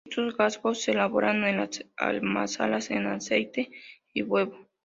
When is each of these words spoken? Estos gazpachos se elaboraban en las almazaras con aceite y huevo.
Estos 0.09 0.35
gazpachos 0.35 0.81
se 0.81 0.91
elaboraban 0.93 1.43
en 1.45 1.57
las 1.57 1.85
almazaras 1.95 2.87
con 2.87 3.05
aceite 3.05 3.69
y 4.15 4.23
huevo. 4.23 4.57